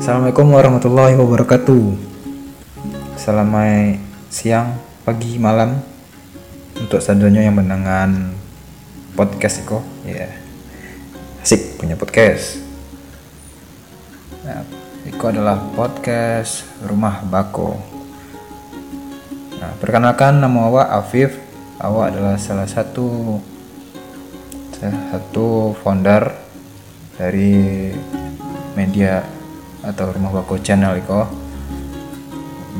[0.00, 1.92] Assalamualaikum warahmatullahi wabarakatuh.
[3.20, 4.00] Selamat
[4.32, 5.76] siang, pagi, malam
[6.72, 8.08] untuk sadonyo yang mendengar
[9.12, 9.84] podcast Iko.
[10.08, 10.32] Ya,
[11.44, 12.64] asik punya podcast.
[14.40, 14.64] Nah,
[15.04, 17.76] Iko adalah podcast Rumah Bako.
[19.60, 21.36] Nah, perkenalkan nama awak Afif.
[21.76, 23.36] Awak adalah salah satu
[24.80, 26.32] salah satu founder
[27.20, 27.92] dari
[28.72, 29.39] media
[29.84, 31.24] atau rumah bako channel iko.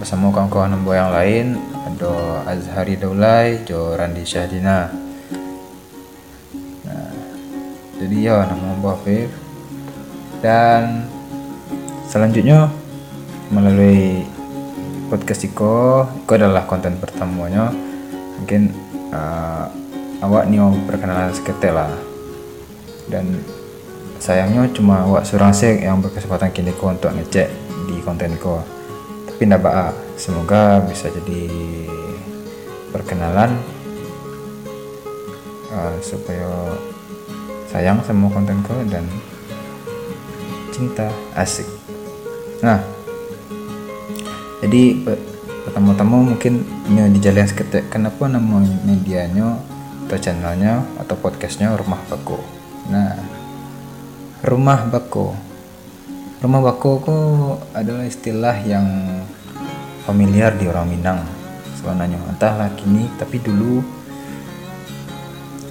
[0.00, 4.88] Bersama kawan-kawan nembo yang lain ada Azhari Daulay, Jo Randi Syahdina
[6.88, 7.12] nah,
[8.00, 9.30] jadi ya nama Mbak Afif.
[10.40, 11.04] Dan
[12.08, 12.72] selanjutnya
[13.52, 14.24] melalui
[15.12, 17.68] podcast Iko Iko adalah konten pertamanya
[18.40, 18.72] mungkin
[19.12, 19.68] uh,
[20.24, 21.92] awak nih perkenalan seketel lah.
[23.10, 23.36] Dan
[24.20, 27.48] sayangnya cuma awak seorang sih yang berkesempatan kini ko untuk ngecek
[27.88, 28.60] di konten ko
[29.26, 31.48] tapi ndak apa semoga bisa jadi
[32.92, 33.56] perkenalan
[35.72, 36.76] uh, supaya
[37.72, 39.08] sayang sama konten ko dan
[40.68, 41.64] cinta asik.
[42.60, 42.84] Nah
[44.60, 45.00] jadi
[45.64, 49.56] pertama-tama mungkin di jalan seketek kenapa nama medianya
[50.10, 52.34] atau channelnya atau podcastnya rumah baku
[52.90, 53.14] nah
[54.40, 55.36] rumah bako.
[56.40, 58.86] Rumah bako kok adalah istilah yang
[60.08, 61.20] familiar di orang Minang.
[61.76, 63.84] Sebenarnya entahlah kini tapi dulu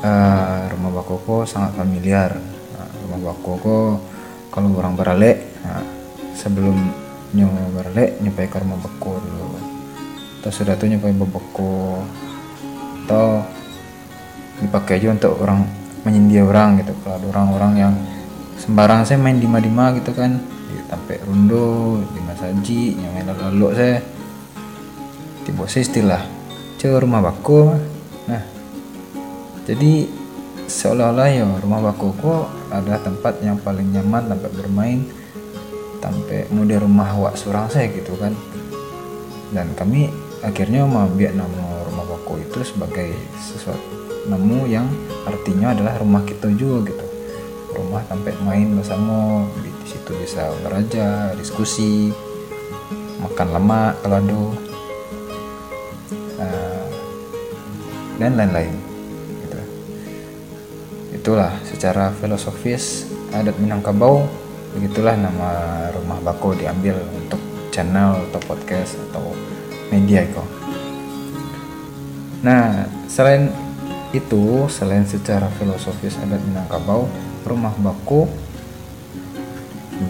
[0.00, 2.32] uh, rumah bako kok sangat familiar.
[2.72, 3.92] Nah, rumah bako kok
[4.48, 5.84] kalau orang beralek nah,
[6.32, 6.76] sebelum
[7.36, 9.48] nyoba beralek nyampe ke rumah bako dulu.
[10.40, 12.00] Atau sudah tuh nyampe bako
[13.04, 13.44] atau
[14.64, 15.68] dipakai aja untuk orang
[16.08, 16.96] menyindir orang gitu.
[17.04, 17.94] Kalau ada orang-orang yang
[18.60, 20.40] sembarang saya main di dima gitu kan.
[20.84, 23.96] Sampai rundo di masaji yang main lalu saya
[25.42, 26.22] tiba saya istilah
[26.78, 27.72] ke rumah baku
[28.28, 28.44] nah
[29.64, 30.04] jadi
[30.68, 35.08] seolah-olah ya rumah baku kok adalah tempat yang paling nyaman tempat bermain
[36.04, 38.36] sampai mau di rumah wak surang saya gitu kan.
[39.48, 40.12] Dan kami
[40.44, 44.84] akhirnya membiak nama rumah baku itu sebagai sesuatu namu yang
[45.24, 47.03] artinya adalah rumah kita juga gitu
[47.94, 49.46] rumah sampai main bersama.
[49.62, 52.10] Di, situ bisa beraja diskusi
[53.22, 54.42] makan lemak kalau ada.
[56.42, 56.86] Uh,
[58.18, 58.74] dan lain-lain
[59.46, 59.58] gitu.
[61.14, 64.26] itulah secara filosofis adat Minangkabau.
[64.74, 65.50] Begitulah nama
[65.94, 67.38] rumah bako diambil untuk
[67.70, 69.30] channel atau podcast atau
[69.94, 70.42] media itu.
[72.42, 73.54] Nah selain
[74.10, 77.06] itu selain secara filosofis adat Minangkabau
[77.44, 78.26] rumah baku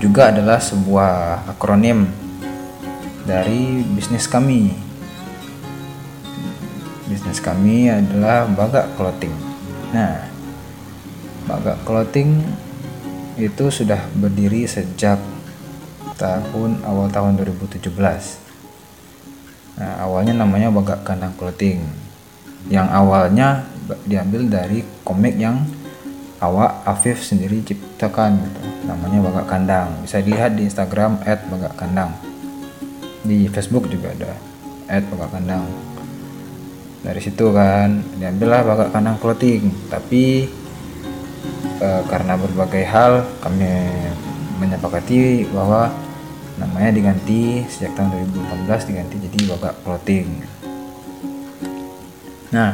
[0.00, 2.08] juga adalah sebuah akronim
[3.28, 4.72] dari bisnis kami.
[7.04, 9.34] Bisnis kami adalah Bagak Clothing.
[9.92, 10.24] Nah,
[11.44, 12.40] Bagak Clothing
[13.36, 15.20] itu sudah berdiri sejak
[16.16, 17.84] tahun awal tahun 2017.
[19.74, 21.84] Nah, awalnya namanya Bagak Kandang Clothing.
[22.72, 23.68] Yang awalnya
[24.08, 25.60] diambil dari komik yang
[26.44, 28.60] awak Afif sendiri ciptakan gitu.
[28.84, 29.88] namanya Bagak Kandang.
[30.04, 32.12] Bisa dilihat di Instagram @bagak_kandang
[33.24, 34.32] di Facebook juga ada
[35.00, 35.64] @bagak_kandang
[37.04, 39.68] dari situ kan diambillah Bagak Kandang clothing.
[39.92, 40.48] Tapi
[41.76, 43.68] e, karena berbagai hal kami
[44.56, 45.92] menyepakati bahwa
[46.56, 48.24] namanya diganti sejak tahun
[48.64, 50.28] 2018 diganti jadi Bagak Clothing.
[52.56, 52.72] Nah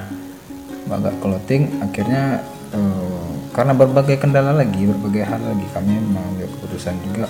[0.86, 3.19] Bagak Clothing akhirnya uh,
[3.50, 5.66] karena berbagai kendala lagi berbagai hal lagi.
[5.74, 7.26] Kami mengambil keputusan juga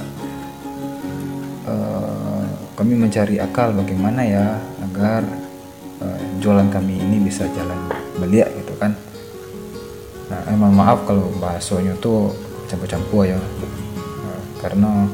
[1.69, 2.45] uh,
[2.77, 5.25] kami mencari akal bagaimana ya agar
[6.01, 7.77] uh, jualan kami ini bisa jalan
[8.17, 8.93] beliak gitu kan.
[10.31, 12.33] Nah emang maaf kalau bahasanya tuh
[12.69, 13.37] campur-campur ya.
[13.37, 15.09] Uh, karena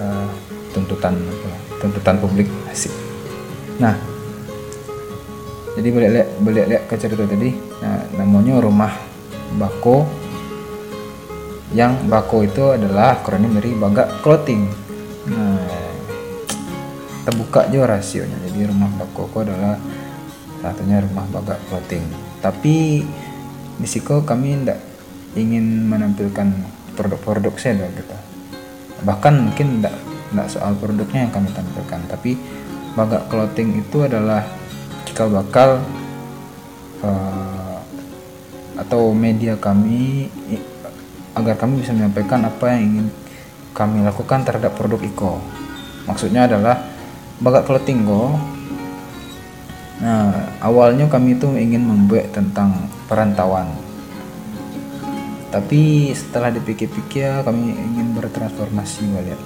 [0.00, 0.28] uh,
[0.72, 1.16] tuntutan
[1.80, 2.92] tuntutan publik asik.
[3.76, 3.96] Nah
[5.76, 5.92] jadi
[6.40, 7.52] balik lihat ke cerita tadi.
[7.84, 9.05] Nah namanya rumah
[9.54, 10.02] bako.
[11.74, 14.66] Yang bako itu adalah akronim dari bagak clothing.
[15.30, 15.86] Nah
[17.26, 18.38] terbuka juga rasionya.
[18.46, 19.74] Jadi rumah bako adalah
[20.62, 22.06] satunya rumah bagak clothing.
[22.38, 23.02] Tapi
[23.76, 24.78] di siko kami tidak
[25.34, 26.54] ingin menampilkan
[26.94, 28.16] produk-produk saya gitu.
[29.02, 29.94] Bahkan mungkin tidak
[30.30, 32.00] tidak soal produknya yang kami tampilkan.
[32.08, 32.38] Tapi
[32.94, 34.46] bagak clothing itu adalah
[35.04, 35.82] cikal bakal
[37.04, 37.55] uh,
[38.76, 40.28] atau media kami
[41.36, 43.06] agar kami bisa menyampaikan apa yang ingin
[43.76, 45.36] kami lakukan terhadap produk Iko.
[46.08, 46.80] Maksudnya adalah
[47.44, 48.32] bagat clothing go.
[50.00, 50.32] Nah,
[50.64, 53.68] awalnya kami itu ingin membuat tentang perantauan.
[55.52, 59.40] Tapi setelah dipikir-pikir kami ingin bertransformasi balik.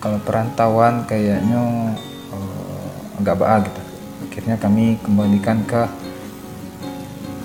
[0.00, 1.92] Kalau perantauan kayaknya
[2.32, 3.82] uh, agak baik gitu.
[4.28, 5.82] Akhirnya kami kembalikan ke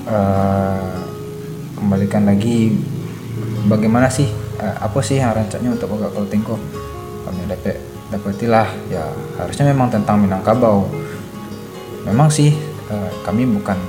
[0.08, 1.09] uh,
[1.80, 2.76] kembalikan lagi.
[3.66, 4.28] Bagaimana sih
[4.60, 6.60] uh, apa sih yang rancangnya untuk bagat clothing kok
[7.28, 7.76] kami dapat
[8.10, 9.06] dapatilah ya
[9.40, 10.88] harusnya memang tentang Minangkabau.
[12.04, 12.52] Memang sih
[12.92, 13.80] uh, kami bukan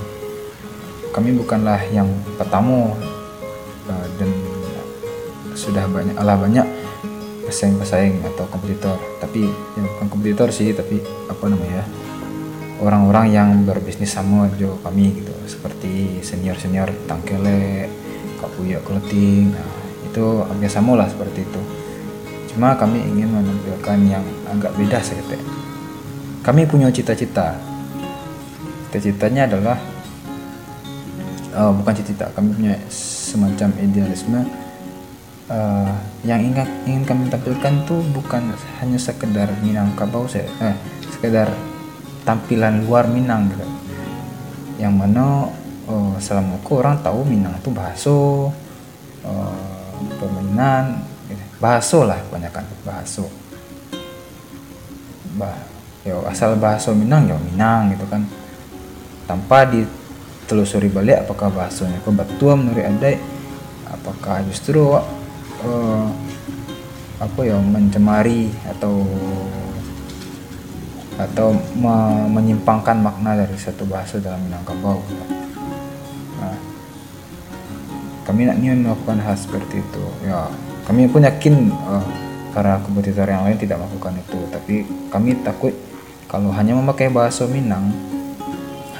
[1.10, 2.06] kami bukanlah yang
[2.38, 2.94] pertama
[3.90, 4.30] uh, dan
[5.58, 6.64] sudah banyak alah banyak
[7.46, 8.98] pesaing-pesaing atau kompetitor.
[9.18, 11.82] Tapi ya bukan kompetitor sih tapi apa namanya
[12.80, 17.90] orang-orang yang berbisnis sama jo kami gitu seperti senior-senior tangkele
[18.38, 19.66] kapuya clothing nah
[20.06, 21.62] itu hampir sama lah seperti itu
[22.50, 25.38] Cuma kami ingin menampilkan yang agak beda sekete.
[26.42, 27.54] Kami punya cita-cita.
[28.90, 29.78] Cita-citanya adalah
[31.54, 34.42] uh, bukan cita-cita, kami punya semacam idealisme
[35.46, 35.94] uh,
[36.26, 38.50] yang ingin ingin kami tampilkan tuh bukan
[38.82, 40.74] hanya sekedar Minangkabau saya eh,
[41.14, 41.54] sekedar
[42.26, 43.69] tampilan luar Minang gitu.
[44.80, 45.52] Yang mana
[45.84, 48.48] uh, selama aku orang tahu Minang tuh bahaso
[49.28, 51.04] uh, permainan
[51.60, 53.28] bahaso lah kebanyakan bahaso
[55.36, 55.52] bah
[56.00, 58.24] ya asal bahaso Minang ya Minang gitu kan.
[59.28, 63.20] Tanpa ditelusuri balik apakah bahasonya batu menurut adai
[63.86, 66.08] apakah justru uh,
[67.20, 69.04] apa ya mencemari atau
[71.28, 71.96] atau me
[72.32, 75.00] menyimpangkan makna dari satu bahasa dalam Minangkabau
[76.40, 76.70] nah
[78.30, 80.04] kami nak melakukan hal seperti itu.
[80.22, 80.46] Ya
[80.86, 82.06] kami pun yakin uh,
[82.54, 84.38] para kompetitor yang lain tidak melakukan itu.
[84.54, 84.74] Tapi
[85.10, 85.74] kami takut
[86.30, 87.90] kalau hanya memakai bahasa Minang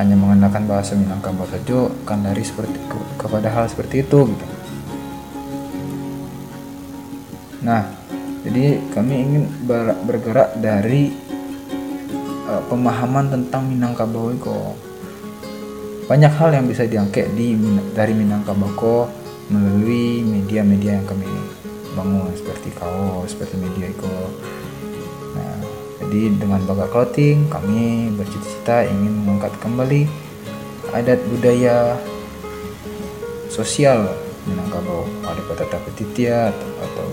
[0.02, 4.46] hanya menggunakan bahasa Minangkabau saja akan lari seperti ke, kepada hal seperti itu gitu.
[7.62, 7.86] Nah,
[8.42, 11.14] jadi kami ingin ber, bergerak dari
[12.50, 14.58] uh, pemahaman tentang Minangkabau itu.
[16.10, 17.54] Banyak hal yang bisa diangkat di
[17.94, 19.06] dari Minangkabau
[19.50, 21.26] melalui media-media yang kami
[21.94, 24.14] bangun seperti kaos seperti media itu
[25.34, 25.58] nah
[26.06, 30.06] jadi dengan bagat clothing kami bercita-cita ingin mengangkat kembali
[30.94, 31.98] adat budaya
[33.50, 34.06] sosial
[34.46, 37.08] Minangkabau ada tata petitia atau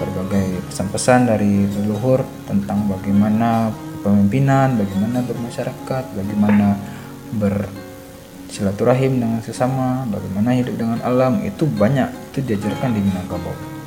[0.00, 3.68] berbagai pesan-pesan dari leluhur tentang bagaimana
[4.00, 6.76] pemimpinan, bagaimana bermasyarakat, bagaimana
[7.36, 13.80] bersilaturahim dengan sesama, bagaimana hidup dengan alam itu banyak itu diajarkan di Minangkabau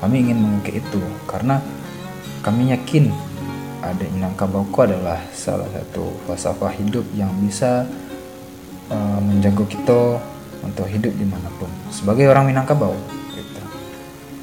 [0.00, 1.60] kami ingin mengukir itu karena
[2.40, 3.12] kami yakin
[3.84, 7.84] ada Minangkabauku adalah salah satu falsafah hidup yang bisa
[8.88, 10.00] uh, menjaga kita
[10.64, 12.96] untuk hidup di mana pun sebagai orang Minangkabau.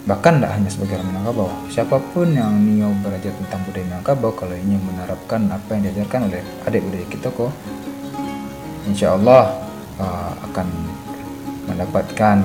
[0.08, 4.56] Bahkan tidak hanya sebagai orang Minangkabau siapa pun yang nio belajar tentang budaya Minangkabau kalau
[4.56, 7.52] ingin menerapkan apa yang diajarkan oleh adik budaya kita kok
[8.88, 9.68] insya Allah
[10.00, 10.68] uh, akan
[11.68, 12.40] mendapatkan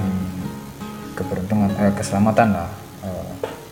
[1.14, 2.70] keberuntungan eh, keselamatan lah.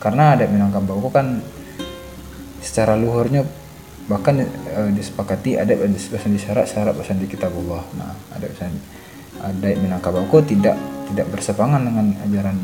[0.01, 1.45] Karena adat Minangkabau kan
[2.65, 3.45] secara luhurnya
[4.09, 6.67] bahkan e, disepakati adat bahasa di syarat
[6.97, 8.73] bahasa di kitabullah nah adat bahasa
[9.45, 10.75] adat Minangkabau tidak
[11.13, 12.57] tidak bersepangan dengan ajaran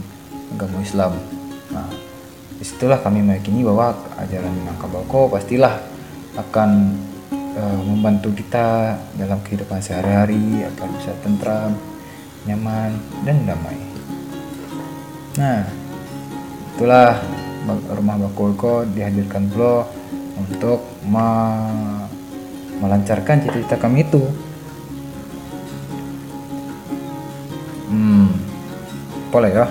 [0.54, 1.12] agama Islam.
[1.72, 1.88] Nah
[2.56, 5.76] di situlah kami meyakini bahwa ajaran Minangkabau pastilah
[6.40, 6.96] akan
[7.32, 11.76] e, membantu kita dalam kehidupan sehari-hari agar bisa tentram
[12.48, 12.96] nyaman
[13.28, 13.76] dan damai.
[15.36, 15.68] Nah
[16.76, 17.20] itulah
[17.92, 19.84] rumah Bakulko dihadirkan pula
[20.40, 21.28] untuk me
[22.76, 24.20] melancarkan cita-cita kami itu.
[27.88, 28.28] Hmm
[29.36, 29.66] boleh ya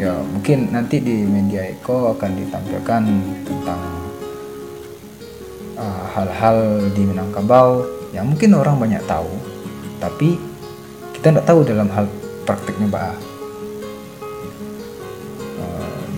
[0.00, 3.02] ya mungkin nanti di media Eko akan ditampilkan
[3.44, 3.80] tentang
[5.76, 7.84] uh, hal-hal uh, di Minangkabau
[8.16, 9.28] yang mungkin orang banyak tahu
[10.00, 10.40] tapi
[11.12, 12.08] kita tidak tahu dalam hal
[12.48, 13.12] praktiknya bah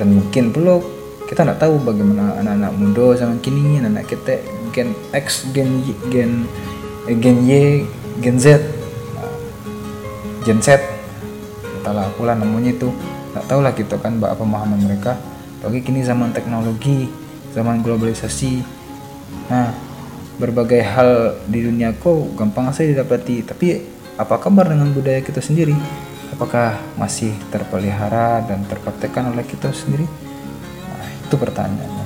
[0.03, 0.83] dan mungkin perlu
[1.31, 4.35] kita nggak tahu bagaimana anak-anak muda zaman kini anak-anak kita
[4.75, 6.33] gen X gen Y gen
[7.07, 7.87] eh, gen Y
[8.19, 8.59] gen Z
[9.15, 9.31] nah,
[10.43, 10.83] gen Z.
[11.79, 12.91] Entahlah pula namanya itu
[13.33, 15.17] nggak tahu lah gitu kan apa pemahaman mereka.
[15.63, 17.09] Bagi kini zaman teknologi
[17.53, 18.63] zaman globalisasi.
[19.49, 19.73] Nah
[20.37, 23.45] berbagai hal di dunia kok gampang saja didapati.
[23.45, 23.67] Tapi
[24.17, 25.75] apa kabar dengan budaya kita sendiri?
[26.33, 30.09] Apakah masih terpelihara dan terpraktekkan oleh kita sendiri?
[30.89, 32.03] Nah, itu pertanyaannya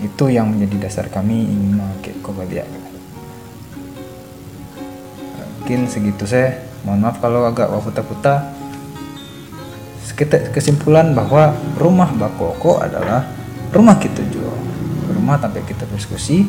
[0.00, 2.64] itu yang menjadi dasar kami ingin memakai kobaliak
[5.60, 8.59] mungkin segitu saya mohon maaf kalau agak wafuta-puta sekitar
[10.54, 13.26] kesimpulan bahwa rumah bakoko adalah
[13.70, 14.50] rumah kita juga
[15.14, 16.46] rumah sampai kita diskusi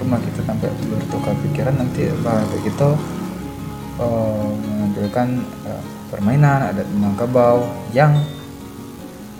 [0.00, 2.88] rumah kita sampai bertukar pikiran nanti bahwa kita
[4.00, 5.28] uh, menampilkan
[5.64, 7.64] uh, permainan adat Minangkabau
[7.96, 8.20] yang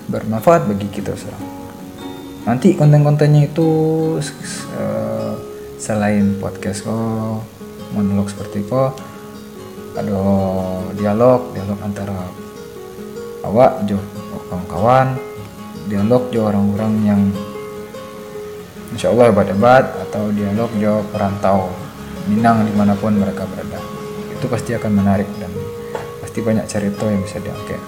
[0.08, 1.44] bermanfaat bagi kita sekarang
[2.46, 3.68] nanti konten-kontennya itu
[4.78, 5.34] uh,
[5.76, 7.42] selain podcast kok
[7.92, 8.96] monolog seperti kok
[9.96, 10.20] ada
[10.94, 12.45] dialog dialog antara
[13.46, 13.98] awak jo
[14.50, 15.14] kawan-kawan
[15.86, 17.20] dialog jo orang-orang yang
[18.90, 21.70] insya Allah hebat-hebat atau dialog jo perantau
[22.26, 23.78] Minang di mana pun mereka berada.
[24.34, 25.46] Itu pasti akan menarik dan
[26.18, 27.78] pasti banyak cerita yang bisa diangkat.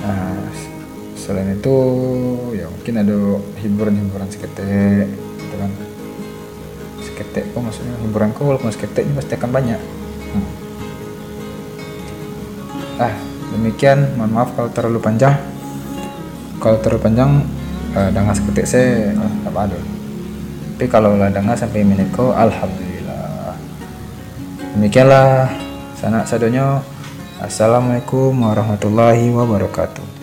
[0.00, 0.40] Nah
[1.20, 1.76] selain itu
[2.56, 3.16] ya mungkin ada
[3.60, 5.04] hiburan-hiburan seketek
[5.36, 5.70] gitu kan.
[7.04, 9.80] Seketek kok maksudnya hiburan kok walaupun pasti akan banyak
[12.98, 13.14] ah
[13.54, 14.18] demikian.
[14.18, 15.34] Mohon maaf kalau terlalu panjang.
[16.58, 17.30] Kalau terlalu panjang
[17.94, 19.78] uh, dengan seketik saya uh, apa ada
[20.78, 23.50] tapi kalau lah dengar sampai menit kau alhamdulillah.
[24.78, 25.50] Demikianlah.
[25.98, 26.78] Sanak sadonyo
[27.42, 30.17] assalamualaikum warahmatullahi wabarakatuh